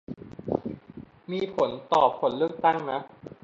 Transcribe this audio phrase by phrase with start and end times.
[1.31, 2.99] มีผลต่อผลเลือกตั้งนะ